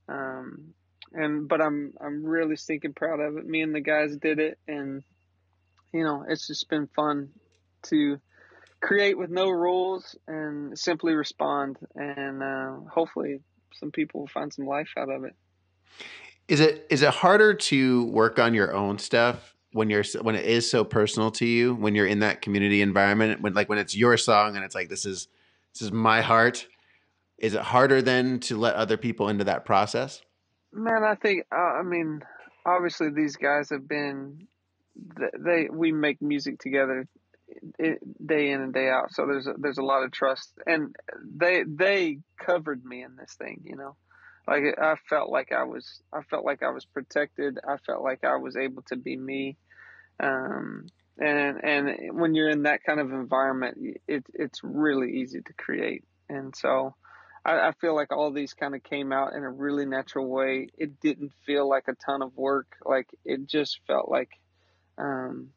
[0.09, 0.73] um
[1.13, 3.45] and but I'm I'm really stinking proud of it.
[3.45, 5.03] Me and the guys did it, and
[5.93, 7.29] you know it's just been fun
[7.83, 8.19] to
[8.81, 13.39] create with no rules and simply respond, and uh, hopefully
[13.73, 15.35] some people will find some life out of it.
[16.47, 20.45] Is it is it harder to work on your own stuff when you're when it
[20.45, 23.95] is so personal to you when you're in that community environment when like when it's
[23.95, 25.27] your song and it's like this is
[25.73, 26.67] this is my heart
[27.37, 30.21] is it harder then to let other people into that process?
[30.73, 32.21] Man i think uh, i mean
[32.65, 34.47] obviously these guys have been
[35.39, 37.07] they we make music together
[37.79, 39.11] day in and day out.
[39.13, 43.33] So there's a, there's a lot of trust and they they covered me in this
[43.33, 43.95] thing you know
[44.47, 47.57] like I felt like I was I felt like I was protected.
[47.67, 49.57] I felt like I was able to be me.
[50.19, 50.87] Um,
[51.19, 56.03] and and when you're in that kind of environment, it it's really easy to create.
[56.29, 56.95] And so
[57.45, 60.67] I, I feel like all these kind of came out in a really natural way.
[60.77, 62.67] It didn't feel like a ton of work.
[62.85, 64.29] Like it just felt like
[64.97, 65.49] um,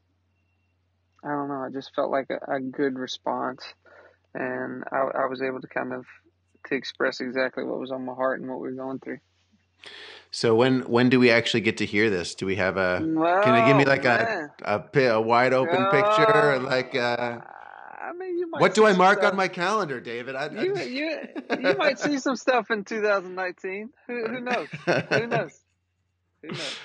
[1.24, 1.64] I don't know.
[1.64, 3.62] It just felt like a, a good response,
[4.34, 6.06] and I, I was able to kind of
[6.68, 9.18] to express exactly what was on my heart and what we were going through.
[10.30, 12.34] So when when do we actually get to hear this?
[12.34, 12.98] Do we have a?
[12.98, 16.58] Can you give me like a, a, a wide open uh, picture?
[16.60, 17.40] Like uh,
[18.00, 18.60] I mean, you might.
[18.60, 19.32] What do I mark stuff.
[19.32, 20.36] on my calendar, David?
[20.36, 21.20] I, you you
[21.60, 23.90] you might see some stuff in 2019.
[24.06, 24.68] Who, who knows?
[24.86, 25.60] Who knows?
[26.42, 26.76] Who knows?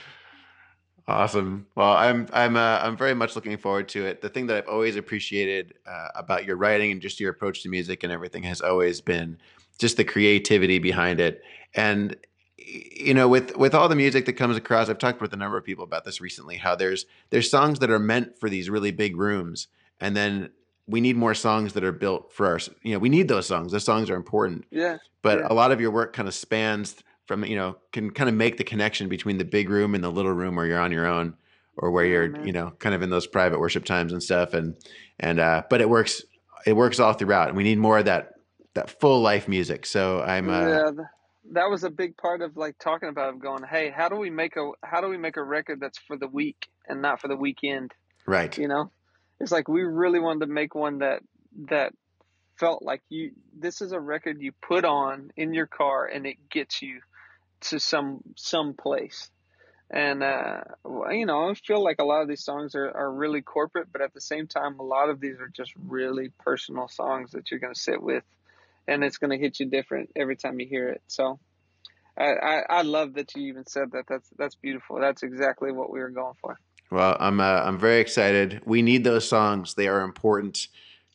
[1.07, 1.67] Awesome.
[1.75, 4.21] Well, I'm I'm uh, I'm very much looking forward to it.
[4.21, 7.69] The thing that I've always appreciated uh, about your writing and just your approach to
[7.69, 9.38] music and everything has always been
[9.77, 11.41] just the creativity behind it.
[11.73, 12.15] And
[12.57, 15.57] you know, with with all the music that comes across, I've talked with a number
[15.57, 16.57] of people about this recently.
[16.57, 19.67] How there's there's songs that are meant for these really big rooms,
[19.99, 20.49] and then
[20.88, 22.59] we need more songs that are built for our.
[22.81, 23.71] You know, we need those songs.
[23.71, 24.65] Those songs are important.
[24.71, 24.97] Yeah.
[25.21, 25.47] But yeah.
[25.49, 28.57] a lot of your work kind of spans from you know can kind of make
[28.57, 31.35] the connection between the big room and the little room where you're on your own
[31.77, 34.75] or where you're you know kind of in those private worship times and stuff and
[35.19, 36.23] and uh but it works
[36.65, 38.34] it works all throughout and we need more of that
[38.75, 39.85] that full life music.
[39.85, 40.91] So i'm uh yeah
[41.51, 44.55] that was a big part of like talking about going hey how do we make
[44.57, 47.35] a how do we make a record that's for the week and not for the
[47.35, 47.93] weekend?
[48.25, 48.55] Right.
[48.57, 48.91] You know?
[49.39, 51.21] It's like we really wanted to make one that
[51.69, 51.93] that
[52.57, 56.38] felt like you this is a record you put on in your car and it
[56.49, 57.01] gets you
[57.61, 59.29] to some some place.
[59.91, 60.61] And uh,
[61.11, 64.01] you know i feel like a lot of these songs are, are really corporate but
[64.01, 67.59] at the same time a lot of these are just really personal songs that you're
[67.59, 68.23] going to sit with
[68.87, 71.39] and it's going to hit you different every time you hear it so
[72.17, 75.91] I, I, I love that you even said that that's that's beautiful that's exactly what
[75.91, 76.57] we were going for
[76.91, 80.67] well i'm uh, i'm very excited we need those songs they are important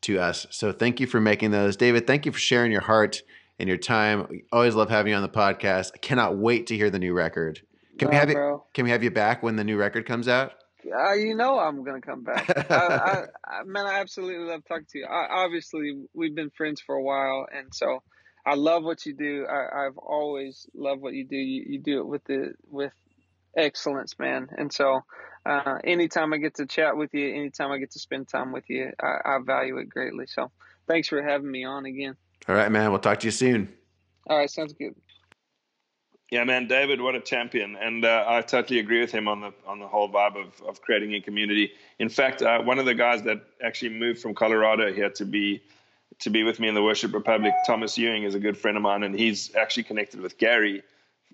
[0.03, 3.23] to us so thank you for making those david thank you for sharing your heart
[3.61, 4.27] and your time.
[4.29, 5.93] We always love having you on the podcast.
[5.95, 7.61] I cannot wait to hear the new record.
[7.99, 8.63] Can we have you?
[8.73, 10.53] Can we have you back when the new record comes out?
[10.85, 12.49] Uh, you know I'm gonna come back.
[12.71, 15.07] I, I, I, man, I absolutely love talking to you.
[15.07, 18.03] I, obviously, we've been friends for a while, and so
[18.47, 19.47] I love what you do.
[19.49, 21.37] I, have always loved what you do.
[21.37, 22.93] You, you, do it with the with
[23.57, 24.49] excellence, man.
[24.57, 25.01] And so,
[25.45, 28.65] uh, anytime I get to chat with you, anytime I get to spend time with
[28.69, 30.27] you, I, I value it greatly.
[30.27, 30.51] So,
[30.89, 32.17] thanks for having me on again.
[32.49, 32.91] All right, man.
[32.91, 33.73] We'll talk to you soon.
[34.29, 34.95] All right, sounds good.
[36.31, 39.53] Yeah, man, David, what a champion, and uh, I totally agree with him on the
[39.67, 41.73] on the whole vibe of, of creating a community.
[41.99, 45.61] In fact, uh, one of the guys that actually moved from Colorado here to be
[46.21, 48.83] to be with me in the Worship Republic, Thomas Ewing, is a good friend of
[48.85, 50.85] mine, and he's actually connected with Gary,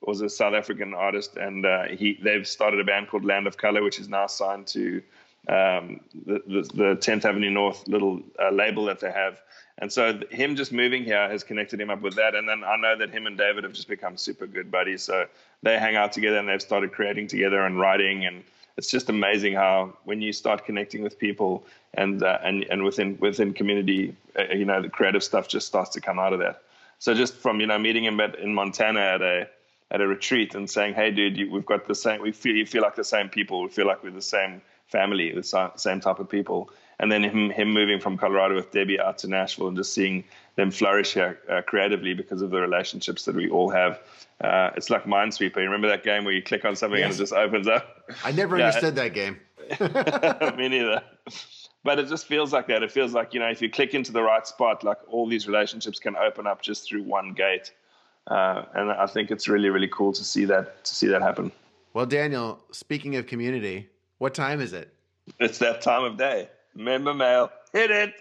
[0.00, 3.58] was a South African artist, and uh, he they've started a band called Land of
[3.58, 5.02] Color, which is now signed to
[5.48, 9.42] um, the, the, the 10th Avenue North little uh, label that they have.
[9.78, 12.34] And so him just moving here has connected him up with that.
[12.34, 15.02] And then I know that him and David have just become super good buddies.
[15.02, 15.26] So
[15.62, 18.24] they hang out together and they've started creating together and writing.
[18.24, 18.42] And
[18.78, 23.18] it's just amazing how when you start connecting with people and uh, and and within
[23.20, 26.62] within community, uh, you know, the creative stuff just starts to come out of that.
[26.98, 29.48] So just from you know meeting him at, in Montana at a
[29.90, 32.20] at a retreat and saying, "Hey, dude, you, we've got the same.
[32.22, 33.62] We feel you feel like the same people.
[33.62, 37.50] We feel like we're the same family, the same type of people." And then him
[37.50, 40.24] him moving from Colorado with Debbie out to Nashville and just seeing
[40.56, 44.00] them flourish here uh, creatively because of the relationships that we all have.
[44.40, 45.56] Uh, it's like Minesweeper.
[45.56, 47.06] You remember that game where you click on something yes.
[47.06, 48.10] and it just opens up?
[48.24, 48.66] I never yeah.
[48.66, 49.38] understood that game.
[50.58, 51.02] Me neither.
[51.84, 52.82] But it just feels like that.
[52.82, 55.46] It feels like, you know, if you click into the right spot, like all these
[55.46, 57.72] relationships can open up just through one gate.
[58.26, 61.52] Uh, and I think it's really, really cool to see that to see that happen.
[61.94, 64.92] Well, Daniel, speaking of community, what time is it?
[65.38, 66.48] It's that time of day.
[66.76, 67.50] Member mail.
[67.72, 68.12] Hit it.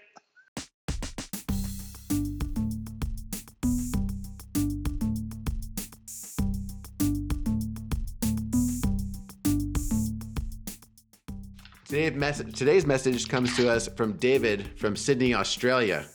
[11.86, 16.06] Today's message, today's message comes to us from David from Sydney, Australia.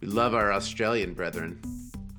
[0.00, 1.60] We love our Australian brethren.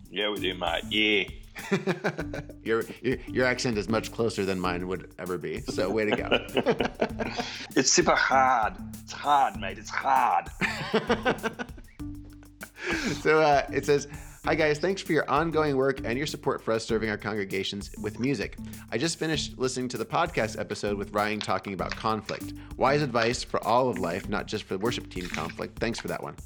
[0.10, 0.84] Yeah, we do, mate.
[0.90, 1.24] Yeah.
[2.64, 5.62] your, your, your accent is much closer than mine would ever be.
[5.62, 6.30] So way to go.
[7.76, 8.76] it's super hard.
[9.04, 9.78] It's hard, mate.
[9.78, 10.50] It's hard.
[13.22, 14.08] so uh, it says,
[14.48, 14.80] Hi, guys.
[14.80, 18.56] Thanks for your ongoing work and your support for us serving our congregations with music.
[18.94, 22.54] I just finished listening to the podcast episode with Ryan talking about conflict.
[22.78, 25.78] Wise advice for all of life, not just for the worship team conflict.
[25.80, 26.38] Thanks for that one.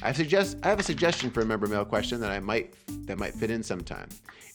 [0.00, 2.72] I suggest I have a suggestion for a member mail question that I might
[3.06, 4.08] that might fit in sometime.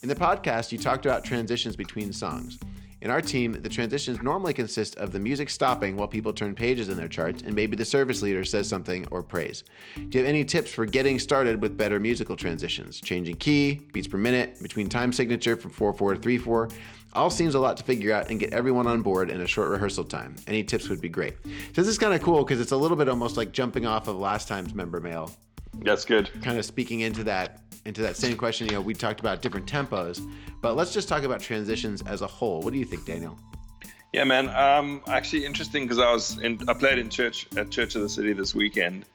[0.05, 2.59] In the podcast, you talked about transitions between songs.
[3.01, 6.89] In our team, the transitions normally consist of the music stopping while people turn pages
[6.89, 9.63] in their charts, and maybe the service leader says something or prays.
[9.95, 13.01] Do you have any tips for getting started with better musical transitions?
[13.01, 16.69] Changing key, beats per minute, between time signature from 4 4 to 3 4.
[17.13, 19.69] All seems a lot to figure out and get everyone on board in a short
[19.71, 20.35] rehearsal time.
[20.45, 21.33] Any tips would be great.
[21.73, 24.07] So this is kind of cool because it's a little bit almost like jumping off
[24.07, 25.31] of last time's member mail.
[25.81, 26.29] That's good.
[26.41, 28.67] Kind of speaking into that into that same question.
[28.67, 30.19] You know, we talked about different tempos,
[30.61, 32.61] but let's just talk about transitions as a whole.
[32.61, 33.37] What do you think, Daniel?
[34.11, 34.49] Yeah, man.
[34.49, 38.09] Um, actually, interesting because I was in, I played in church at Church of the
[38.09, 39.05] City this weekend,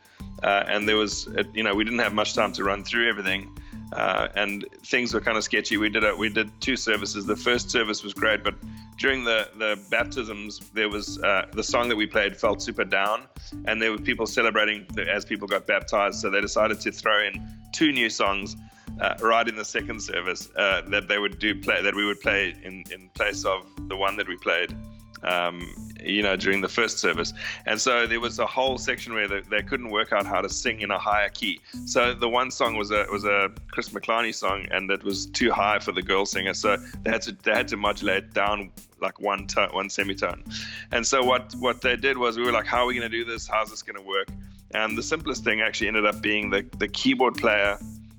[0.43, 3.57] uh, and there was, you know, we didn't have much time to run through everything,
[3.95, 5.79] uh, and things were kind of sketchy.
[5.79, 7.25] We did a, we did two services.
[7.25, 8.55] The first service was great, but
[8.99, 13.23] during the the baptisms, there was uh, the song that we played felt super down,
[13.65, 16.21] and there were people celebrating as people got baptized.
[16.21, 18.57] So they decided to throw in two new songs
[19.01, 22.21] uh, right in the second service uh, that they would do play that we would
[22.21, 24.75] play in in place of the one that we played
[25.23, 27.33] um, you know, during the first service.
[27.67, 30.49] And so there was a whole section where they, they, couldn't work out how to
[30.49, 31.61] sing in a higher key.
[31.85, 35.51] So the one song was a was a Chris McClarney song, and it was too
[35.51, 36.55] high for the girl singer.
[36.55, 40.43] So they had to they had to modulate down like one tone, one semitone.
[40.93, 43.17] And so what what they did was we were like, how are we going to
[43.17, 43.47] do this?
[43.47, 44.29] How's this going to work?
[44.73, 47.79] And the simplest thing actually ended up being the the keyboard player.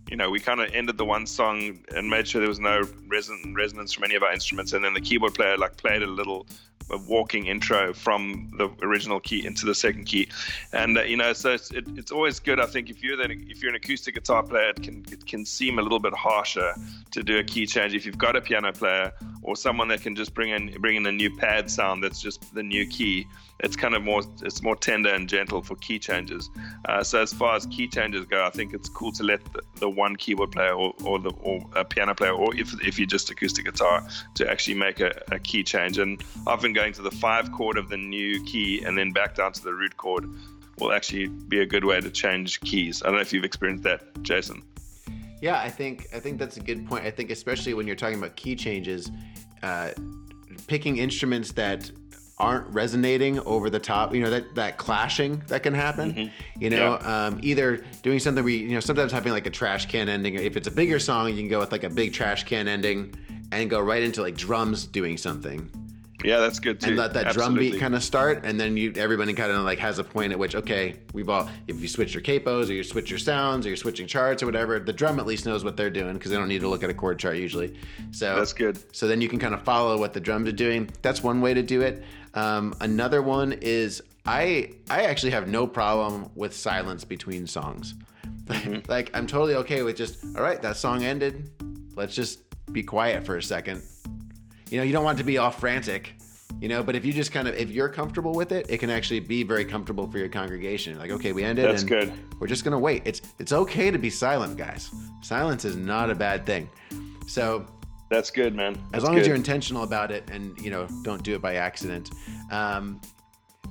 [0.10, 2.82] You know, we kind of ended the one song and made sure there was no
[3.08, 6.08] reson- resonance from any of our instruments, and then the keyboard player like played a
[6.08, 6.46] little
[6.90, 10.28] a walking intro from the original key into the second key,
[10.74, 12.60] and uh, you know, so it's, it, it's always good.
[12.60, 15.46] I think if you're then if you're an acoustic guitar player, it can it can
[15.46, 16.74] seem a little bit harsher
[17.12, 17.94] to do a key change.
[17.94, 19.12] If you've got a piano player
[19.44, 22.54] or someone that can just bring in bring in a new pad sound that's just
[22.54, 23.28] the new key,
[23.60, 26.50] it's kind of more it's more tender and gentle for key changes.
[26.86, 29.62] Uh, so as far as key changes go, I think it's cool to let the,
[29.80, 33.08] the one keyboard player or, or the or a piano player or if if you're
[33.08, 35.98] just acoustic guitar to actually make a, a key change.
[35.98, 39.52] And often going to the five chord of the new key and then back down
[39.54, 40.30] to the root chord
[40.80, 43.02] will actually be a good way to change keys.
[43.04, 44.64] I don't know if you've experienced that, Jason.
[45.42, 47.06] Yeah, I think I think that's a good point.
[47.06, 49.12] I think especially when you're talking about key changes,
[49.64, 49.92] uh,
[50.68, 51.92] picking instruments that
[52.38, 56.62] aren't resonating over the top you know that that clashing that can happen mm-hmm.
[56.62, 57.28] you know yeah.
[57.28, 60.58] um, either doing something we you know sometimes having like a trash can ending if
[60.58, 63.14] it's a bigger song you can go with like a big trash can ending
[63.52, 65.70] and go right into like drums doing something
[66.24, 66.90] yeah, that's good too.
[66.90, 67.66] And let that Absolutely.
[67.66, 70.32] drum beat kind of start, and then you everybody kind of like has a point
[70.32, 73.66] at which okay, we've all if you switch your capos or you switch your sounds
[73.66, 76.32] or you're switching charts or whatever, the drum at least knows what they're doing because
[76.32, 77.76] they don't need to look at a chord chart usually.
[78.12, 78.80] So that's good.
[78.96, 80.90] So then you can kind of follow what the drums are doing.
[81.02, 82.04] That's one way to do it.
[82.34, 87.96] Um, another one is I I actually have no problem with silence between songs.
[88.46, 88.80] Mm-hmm.
[88.92, 91.50] like I'm totally okay with just all right, that song ended.
[91.96, 92.40] Let's just
[92.72, 93.84] be quiet for a second
[94.72, 96.16] you know, you don't want to be all frantic,
[96.62, 98.90] you know, but if you just kind of, if you're comfortable with it, it can
[98.90, 100.98] actually be very comfortable for your congregation.
[100.98, 101.66] Like, okay, we ended.
[101.66, 102.14] That's good.
[102.40, 103.02] We're just going to wait.
[103.06, 104.90] It's, it's okay to be silent, guys.
[105.22, 106.70] Silence is not a bad thing.
[107.28, 107.68] So
[108.10, 108.74] that's good, man.
[108.92, 109.22] That's as long good.
[109.22, 112.10] as you're intentional about it and, you know, don't do it by accident.
[112.50, 113.02] Um,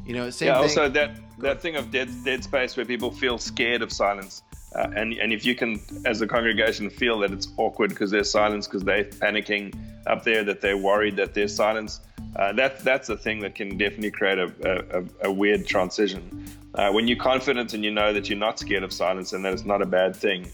[0.05, 0.63] you know, same yeah, thing.
[0.63, 4.43] also that, that thing of dead, dead space where people feel scared of silence
[4.75, 8.31] Uh, and, and if you can, as a congregation, feel that it's awkward because there's
[8.31, 9.75] silence, because they're panicking
[10.07, 12.01] up there, that they're worried that there's silence,
[12.37, 16.47] uh, that, that's a thing that can definitely create a, a, a weird transition.
[16.75, 19.53] Uh, when you're confident and you know that you're not scared of silence and that
[19.53, 20.47] it's not a bad thing,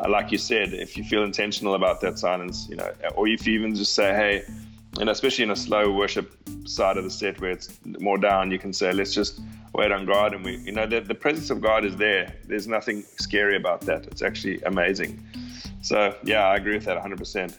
[0.00, 3.46] uh, like you said, if you feel intentional about that silence, you know, or if
[3.46, 4.44] you even just say, hey,
[5.00, 6.34] and especially in a slow worship
[6.64, 9.40] side of the set where it's more down, you can say, let's just
[9.74, 10.34] wait on God.
[10.34, 12.34] And we, you know, the, the presence of God is there.
[12.44, 14.06] There's nothing scary about that.
[14.06, 15.24] It's actually amazing.
[15.82, 17.56] So, yeah, I agree with that 100%.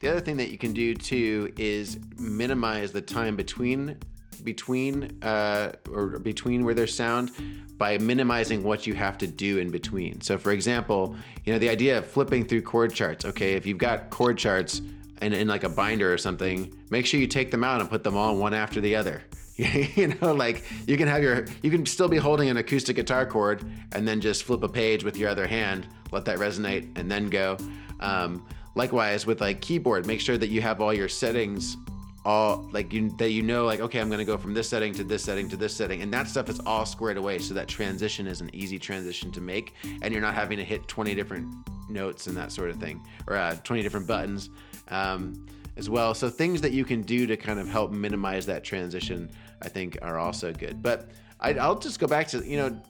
[0.00, 3.96] The other thing that you can do too is minimize the time between
[4.42, 7.30] between uh, or between where there's sound
[7.78, 10.20] by minimizing what you have to do in between.
[10.20, 11.14] So, for example,
[11.44, 13.24] you know the idea of flipping through chord charts.
[13.24, 14.82] Okay, if you've got chord charts
[15.22, 18.04] in, in like a binder or something, make sure you take them out and put
[18.04, 19.22] them all one after the other.
[19.56, 23.26] you know, like you can have your, you can still be holding an acoustic guitar
[23.26, 27.10] chord and then just flip a page with your other hand, let that resonate, and
[27.10, 27.56] then go.
[28.00, 31.76] Um, likewise, with like keyboard, make sure that you have all your settings
[32.24, 34.92] all like you that you know like okay i'm going to go from this setting
[34.92, 37.66] to this setting to this setting and that stuff is all squared away so that
[37.66, 41.52] transition is an easy transition to make and you're not having to hit 20 different
[41.88, 44.50] notes and that sort of thing or uh, 20 different buttons
[44.88, 46.14] um, as well.
[46.14, 49.30] So things that you can do to kind of help minimize that transition
[49.62, 50.82] i think are also good.
[50.82, 51.08] But
[51.40, 52.80] I, i'll just go back to you know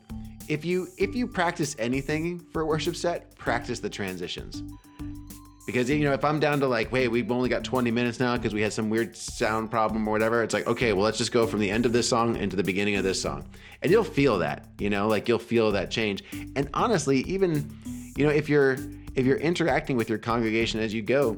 [0.48, 4.62] if you if you practice anything for a worship set practice the transitions.
[5.64, 8.36] Because you know if i'm down to like wait we've only got 20 minutes now
[8.36, 11.30] because we had some weird sound problem or whatever it's like okay well let's just
[11.30, 13.44] go from the end of this song into the beginning of this song.
[13.82, 16.24] And you'll feel that you know like you'll feel that change.
[16.56, 17.70] And honestly even
[18.16, 18.76] you know if you're
[19.14, 21.36] if you're interacting with your congregation as you go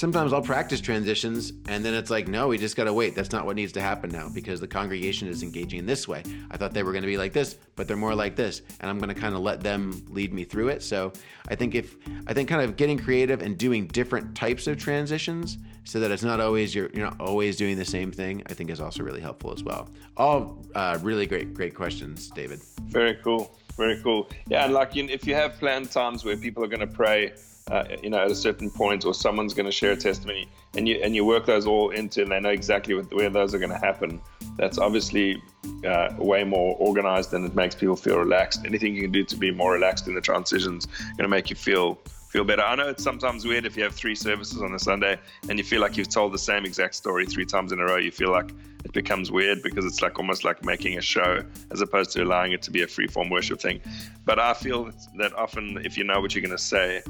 [0.00, 3.14] sometimes I'll practice transitions and then it's like, no, we just got to wait.
[3.14, 6.22] That's not what needs to happen now because the congregation is engaging in this way.
[6.50, 8.62] I thought they were going to be like this, but they're more like this.
[8.80, 10.82] And I'm going to kind of let them lead me through it.
[10.82, 11.12] So
[11.48, 11.96] I think if,
[12.26, 16.22] I think kind of getting creative and doing different types of transitions so that it's
[16.22, 19.20] not always, you're, you're not always doing the same thing, I think is also really
[19.20, 19.90] helpful as well.
[20.16, 22.62] All uh, really great, great questions, David.
[22.84, 23.54] Very cool.
[23.76, 24.30] Very cool.
[24.48, 24.64] Yeah.
[24.64, 27.34] And like, if you have planned times where people are going to pray,
[27.70, 30.88] uh, you know, at a certain point, or someone's going to share a testimony, and
[30.88, 33.58] you and you work those all into, and they know exactly what, where those are
[33.58, 34.20] going to happen.
[34.56, 35.42] That's obviously
[35.86, 38.64] uh, way more organized, and it makes people feel relaxed.
[38.66, 41.56] Anything you can do to be more relaxed in the transitions going to make you
[41.56, 41.98] feel
[42.30, 42.62] feel better.
[42.62, 45.18] I know it's sometimes weird if you have three services on a Sunday
[45.48, 47.96] and you feel like you've told the same exact story three times in a row.
[47.96, 48.52] You feel like
[48.84, 51.42] it becomes weird because it's like almost like making a show
[51.72, 53.80] as opposed to allowing it to be a free form worship thing.
[54.24, 57.02] But I feel that often if you know what you're going to say,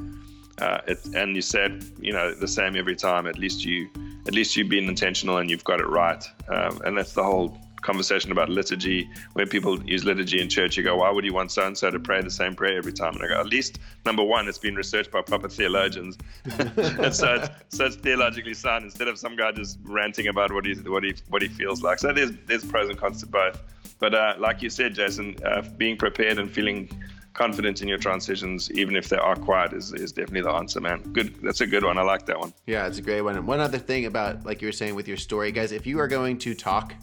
[0.59, 3.27] uh, it, and you said you know the same every time.
[3.27, 3.89] At least you
[4.27, 6.23] at least you've been intentional and you've got it right.
[6.49, 10.77] Um, and that's the whole conversation about liturgy, where people use liturgy in church.
[10.77, 12.93] You go, why would you want so and so to pray the same prayer every
[12.93, 13.15] time?
[13.15, 16.17] And I go, at least number one, it's been researched by proper theologians,
[16.59, 20.65] and so it's, so it's theologically sound instead of some guy just ranting about what
[20.65, 21.99] he what he what he feels like.
[21.99, 23.61] So there's there's pros and cons to both.
[23.99, 26.89] But uh, like you said, Jason, uh, being prepared and feeling
[27.33, 31.01] confident in your transitions, even if they are quiet, is, is definitely the answer, man.
[31.13, 31.35] Good.
[31.41, 31.97] That's a good one.
[31.97, 32.53] I like that one.
[32.67, 33.35] Yeah, it's a great one.
[33.35, 35.99] And one other thing about, like you were saying with your story, guys, if you
[35.99, 36.93] are going to talk,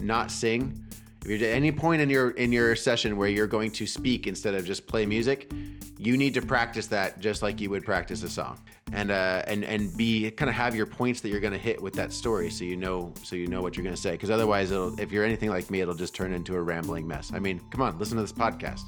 [0.00, 0.84] not sing,
[1.24, 4.26] if you're at any point in your in your session where you're going to speak
[4.26, 5.52] instead of just play music,
[5.98, 8.58] you need to practice that just like you would practice a song,
[8.92, 11.82] and uh, and and be kind of have your points that you're going to hit
[11.82, 14.12] with that story, so you know so you know what you're going to say.
[14.12, 17.32] Because otherwise, if you're anything like me, it'll just turn into a rambling mess.
[17.34, 18.82] I mean, come on, listen to this podcast.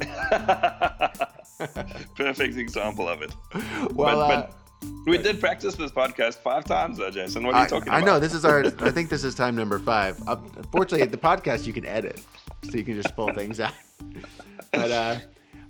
[2.16, 3.32] Perfect example of it.
[3.94, 4.46] Well, but, but uh,
[5.06, 7.44] we did practice this podcast five times, though, Jason.
[7.44, 8.08] What are you talking I, about?
[8.08, 8.64] I know this is our.
[8.80, 10.20] I think this is time number five.
[10.26, 10.36] Uh,
[10.70, 12.22] fortunately, the podcast you can edit,
[12.64, 13.74] so you can just pull things out.
[14.72, 15.16] But uh,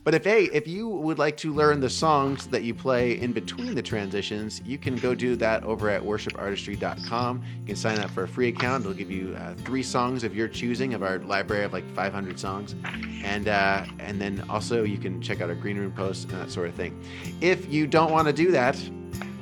[0.04, 3.32] but if hey, if you would like to learn the songs that you play in
[3.32, 7.42] between the transitions, you can go do that over at worshipartistry.com.
[7.60, 8.82] You can sign up for a free account.
[8.82, 12.38] It'll give you uh, three songs of your choosing of our library of like 500
[12.38, 12.74] songs,
[13.22, 16.50] and uh, and then also you can check out our green room posts and that
[16.50, 17.00] sort of thing.
[17.40, 18.76] If you don't want to do that,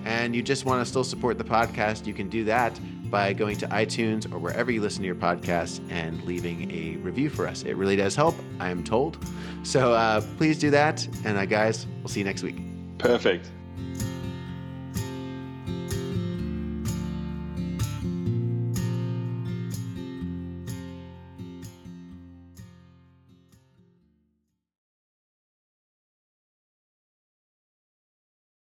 [0.05, 2.79] and you just want to still support the podcast, you can do that
[3.11, 7.29] by going to iTunes or wherever you listen to your podcasts and leaving a review
[7.29, 7.63] for us.
[7.65, 9.19] It really does help, I am told.
[9.63, 11.07] So uh, please do that.
[11.25, 12.57] And uh, guys, we'll see you next week.
[12.99, 13.51] Perfect.